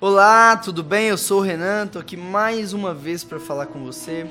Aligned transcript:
Olá, 0.00 0.56
tudo 0.56 0.84
bem? 0.84 1.08
Eu 1.08 1.18
sou 1.18 1.40
o 1.40 1.42
Renan, 1.42 1.88
tô 1.88 1.98
aqui 1.98 2.16
mais 2.16 2.72
uma 2.72 2.94
vez 2.94 3.24
para 3.24 3.40
falar 3.40 3.66
com 3.66 3.84
você. 3.84 4.30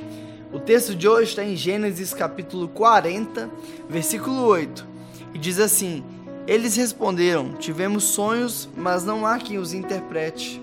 O 0.53 0.61
texto 0.61 0.95
de 0.95 1.09
hoje 1.09 1.31
está 1.31 1.43
em 1.43 1.57
Gênesis 1.57 2.13
capítulo 2.13 2.69
40, 2.69 3.51
versículo 3.89 4.45
8, 4.45 4.87
e 5.33 5.37
diz 5.37 5.59
assim: 5.59 6.05
Eles 6.47 6.77
responderam: 6.77 7.51
Tivemos 7.51 8.05
sonhos, 8.05 8.69
mas 8.77 9.03
não 9.03 9.25
há 9.25 9.39
quem 9.39 9.57
os 9.57 9.73
interprete. 9.73 10.61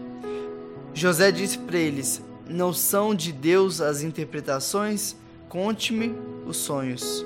José 0.94 1.30
disse 1.30 1.58
para 1.58 1.76
eles: 1.76 2.22
Não 2.48 2.72
são 2.72 3.14
de 3.14 3.30
Deus 3.30 3.82
as 3.82 4.00
interpretações? 4.00 5.16
Conte-me 5.50 6.14
os 6.46 6.56
sonhos. 6.56 7.22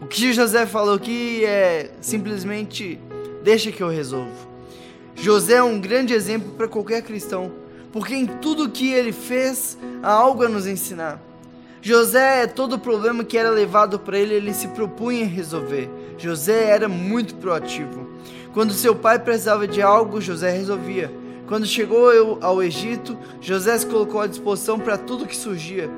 O 0.00 0.06
que 0.06 0.32
José 0.32 0.66
falou 0.66 0.94
aqui 0.94 1.44
é 1.44 1.90
simplesmente: 2.00 3.00
Deixa 3.42 3.72
que 3.72 3.82
eu 3.82 3.88
resolvo. 3.88 4.51
José 5.22 5.54
é 5.54 5.62
um 5.62 5.78
grande 5.78 6.12
exemplo 6.12 6.50
para 6.56 6.66
qualquer 6.66 7.00
cristão, 7.00 7.52
porque 7.92 8.12
em 8.12 8.26
tudo 8.26 8.68
que 8.68 8.92
ele 8.92 9.12
fez 9.12 9.78
há 10.02 10.10
algo 10.10 10.44
a 10.44 10.48
nos 10.48 10.66
ensinar. 10.66 11.22
José, 11.80 12.44
todo 12.48 12.76
problema 12.76 13.22
que 13.22 13.38
era 13.38 13.48
levado 13.48 14.00
para 14.00 14.18
ele, 14.18 14.34
ele 14.34 14.52
se 14.52 14.66
propunha 14.66 15.24
resolver. 15.24 15.88
José 16.18 16.64
era 16.64 16.88
muito 16.88 17.36
proativo. 17.36 18.08
Quando 18.52 18.72
seu 18.72 18.96
pai 18.96 19.16
precisava 19.16 19.64
de 19.68 19.80
algo, 19.80 20.20
José 20.20 20.50
resolvia. 20.50 21.08
Quando 21.46 21.66
chegou 21.66 22.38
ao 22.40 22.60
Egito, 22.60 23.16
José 23.40 23.78
se 23.78 23.86
colocou 23.86 24.20
à 24.20 24.26
disposição 24.26 24.76
para 24.80 24.98
tudo 24.98 25.24
que 25.24 25.36
surgia. 25.36 25.88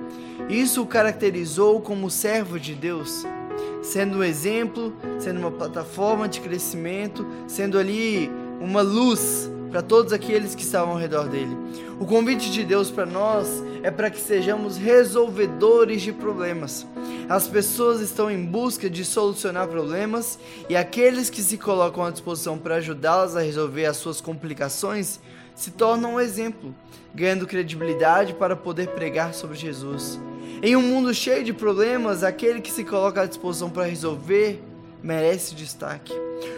Isso 0.51 0.83
o 0.83 0.87
caracterizou 0.87 1.81
como 1.81 2.11
servo 2.11 2.61
de 2.61 2.75
Deus, 2.75 3.25
sendo 3.81 4.19
um 4.19 4.23
exemplo, 4.23 4.95
sendo 5.19 5.41
uma 5.41 5.51
plataforma 5.51 6.29
de 6.29 6.43
crescimento, 6.43 7.27
sendo 7.47 7.79
ali 7.79 8.31
uma 8.61 8.83
luz 8.83 9.51
para 9.71 9.83
todos 9.83 10.13
aqueles 10.13 10.55
que 10.55 10.63
estavam 10.63 10.95
ao 10.95 11.01
redor 11.01 11.29
dele. 11.29 11.57
O 11.99 12.07
convite 12.07 12.51
de 12.51 12.65
Deus 12.65 12.91
para 12.91 13.05
nós 13.05 13.49
é 13.83 13.91
para 13.91 14.09
que 14.09 14.21
sejamos 14.21 14.77
resolvedores 14.77 16.03
de 16.03 16.13
problemas. 16.13 16.87
As 17.29 17.49
pessoas 17.49 18.01
estão 18.01 18.31
em 18.31 18.45
busca 18.45 18.89
de 18.89 19.05
solucionar 19.05 19.67
problemas 19.67 20.39
e 20.69 20.77
aqueles 20.77 21.29
que 21.29 21.43
se 21.43 21.59
colocam 21.59 22.05
à 22.05 22.11
disposição 22.11 22.57
para 22.57 22.77
ajudá-las 22.77 23.37
a 23.37 23.41
resolver 23.41 23.87
as 23.87 23.97
suas 23.97 24.21
complicações 24.21 25.19
se 25.55 25.71
tornam 25.71 26.15
um 26.15 26.21
exemplo, 26.21 26.75
ganhando 27.15 27.47
credibilidade 27.47 28.35
para 28.35 28.57
poder 28.57 28.89
pregar 28.89 29.35
sobre 29.35 29.57
Jesus. 29.57 30.21
Em 30.63 30.77
um 30.77 30.83
mundo 30.83 31.13
cheio 31.13 31.45
de 31.45 31.53
problemas, 31.53 32.23
aquele 32.23 32.61
que 32.61 32.71
se 32.71 32.85
coloca 32.85 33.23
à 33.23 33.27
disposição 33.27 33.71
para 33.71 33.85
resolver 33.85 34.63
merece 35.05 35.55
destaque. 35.55 36.15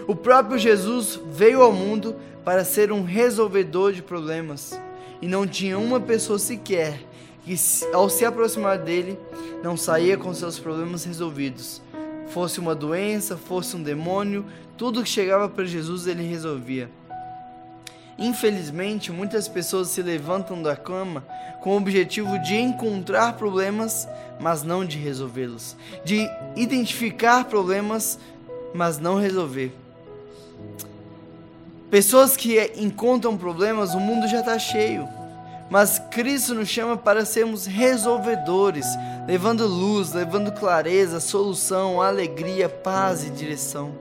O 0.06 0.14
próprio 0.14 0.56
Jesus 0.56 1.20
veio 1.32 1.60
ao 1.62 1.72
mundo 1.72 2.14
para 2.44 2.64
ser 2.64 2.92
um 2.92 3.02
resolvedor 3.02 3.92
de 3.92 4.02
problemas 4.02 4.80
e 5.20 5.26
não 5.26 5.48
tinha 5.48 5.76
uma 5.76 5.98
pessoa 5.98 6.38
sequer 6.38 7.00
que, 7.44 7.56
ao 7.92 8.08
se 8.08 8.24
aproximar 8.24 8.78
dele, 8.78 9.18
não 9.64 9.76
saía 9.76 10.16
com 10.16 10.32
seus 10.32 10.60
problemas 10.60 11.04
resolvidos. 11.04 11.82
Fosse 12.28 12.60
uma 12.60 12.74
doença, 12.74 13.36
fosse 13.36 13.74
um 13.74 13.82
demônio, 13.82 14.44
tudo 14.76 15.02
que 15.02 15.08
chegava 15.08 15.48
para 15.48 15.64
Jesus 15.64 16.06
ele 16.06 16.22
resolvia. 16.22 16.88
Infelizmente, 18.18 19.12
muitas 19.12 19.46
pessoas 19.46 19.88
se 19.88 20.00
levantam 20.02 20.62
da 20.62 20.74
cama 20.74 21.22
com 21.60 21.70
o 21.70 21.76
objetivo 21.76 22.38
de 22.38 22.54
encontrar 22.54 23.34
problemas, 23.34 24.08
mas 24.40 24.62
não 24.62 24.84
de 24.84 24.96
resolvê-los, 24.98 25.76
de 26.04 26.26
identificar 26.54 27.44
problemas, 27.44 28.18
mas 28.76 28.98
não 28.98 29.16
resolver. 29.16 29.72
Pessoas 31.90 32.36
que 32.36 32.60
encontram 32.76 33.36
problemas, 33.36 33.94
o 33.94 34.00
mundo 34.00 34.28
já 34.28 34.40
está 34.40 34.58
cheio. 34.58 35.08
Mas 35.68 35.98
Cristo 36.10 36.54
nos 36.54 36.68
chama 36.68 36.96
para 36.96 37.24
sermos 37.24 37.66
resolvedores, 37.66 38.86
levando 39.26 39.66
luz, 39.66 40.12
levando 40.12 40.52
clareza, 40.52 41.18
solução, 41.18 42.00
alegria, 42.00 42.68
paz 42.68 43.24
e 43.24 43.30
direção. 43.30 43.92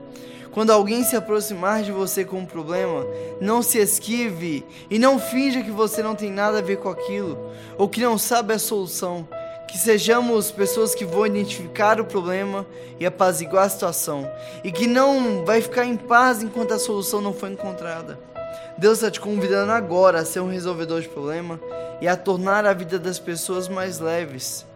Quando 0.52 0.70
alguém 0.70 1.04
se 1.04 1.16
aproximar 1.16 1.82
de 1.82 1.92
você 1.92 2.24
com 2.24 2.38
um 2.38 2.46
problema, 2.46 3.04
não 3.40 3.62
se 3.62 3.78
esquive 3.78 4.64
e 4.88 4.98
não 4.98 5.18
finja 5.18 5.62
que 5.62 5.70
você 5.70 6.02
não 6.02 6.14
tem 6.14 6.30
nada 6.30 6.58
a 6.58 6.62
ver 6.62 6.78
com 6.78 6.88
aquilo 6.88 7.50
ou 7.76 7.88
que 7.88 8.00
não 8.00 8.16
sabe 8.16 8.54
a 8.54 8.58
solução. 8.58 9.28
Que 9.68 9.76
sejamos 9.78 10.50
pessoas 10.50 10.94
que 10.94 11.04
vão 11.04 11.26
identificar 11.26 12.00
o 12.00 12.04
problema 12.04 12.66
e 12.98 13.06
apaziguar 13.06 13.64
a 13.64 13.68
situação, 13.68 14.30
e 14.62 14.70
que 14.70 14.86
não 14.86 15.44
vai 15.44 15.60
ficar 15.60 15.84
em 15.84 15.96
paz 15.96 16.42
enquanto 16.42 16.72
a 16.72 16.78
solução 16.78 17.20
não 17.20 17.32
for 17.32 17.50
encontrada. 17.50 18.18
Deus 18.78 18.98
está 18.98 19.10
te 19.10 19.20
convidando 19.20 19.72
agora 19.72 20.20
a 20.20 20.24
ser 20.24 20.40
um 20.40 20.50
resolvedor 20.50 21.00
de 21.00 21.08
problema 21.08 21.58
e 22.00 22.06
a 22.06 22.16
tornar 22.16 22.66
a 22.66 22.74
vida 22.74 22.98
das 22.98 23.18
pessoas 23.18 23.68
mais 23.68 23.98
leves. 23.98 24.66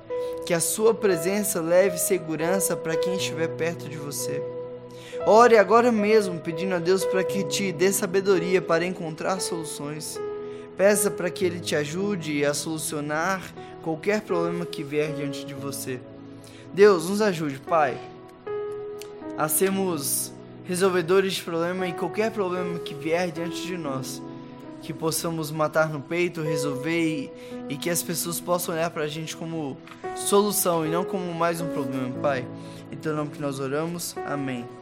Que 0.46 0.54
a 0.54 0.60
sua 0.60 0.94
presença 0.94 1.60
leve 1.60 1.98
segurança 1.98 2.74
para 2.76 2.96
quem 2.96 3.14
estiver 3.14 3.48
perto 3.48 3.88
de 3.88 3.96
você. 3.96 4.42
Ore 5.26 5.58
agora 5.58 5.92
mesmo 5.92 6.40
pedindo 6.40 6.74
a 6.74 6.78
Deus 6.78 7.04
para 7.04 7.22
que 7.22 7.44
te 7.44 7.72
dê 7.72 7.92
sabedoria 7.92 8.62
para 8.62 8.86
encontrar 8.86 9.38
soluções. 9.40 10.18
Peça 10.80 11.10
para 11.10 11.28
que 11.28 11.44
Ele 11.44 11.60
te 11.60 11.76
ajude 11.76 12.42
a 12.42 12.54
solucionar 12.54 13.42
qualquer 13.82 14.22
problema 14.22 14.64
que 14.64 14.82
vier 14.82 15.12
diante 15.12 15.44
de 15.44 15.52
você. 15.52 16.00
Deus, 16.72 17.10
nos 17.10 17.20
ajude, 17.20 17.58
Pai, 17.58 18.00
a 19.36 19.46
sermos 19.46 20.32
resolvedores 20.64 21.34
de 21.34 21.42
problema 21.42 21.86
e 21.86 21.92
qualquer 21.92 22.30
problema 22.30 22.78
que 22.78 22.94
vier 22.94 23.30
diante 23.30 23.66
de 23.66 23.76
nós, 23.76 24.22
que 24.80 24.94
possamos 24.94 25.50
matar 25.50 25.90
no 25.90 26.00
peito, 26.00 26.40
resolver 26.40 26.98
e, 26.98 27.30
e 27.68 27.76
que 27.76 27.90
as 27.90 28.02
pessoas 28.02 28.40
possam 28.40 28.74
olhar 28.74 28.88
para 28.88 29.02
a 29.02 29.08
gente 29.08 29.36
como 29.36 29.76
solução 30.16 30.86
e 30.86 30.88
não 30.88 31.04
como 31.04 31.34
mais 31.34 31.60
um 31.60 31.68
problema, 31.68 32.08
Pai. 32.22 32.48
Então, 32.90 33.12
em 33.12 33.16
nome 33.16 33.32
que 33.32 33.42
nós 33.42 33.60
oramos, 33.60 34.16
amém. 34.24 34.79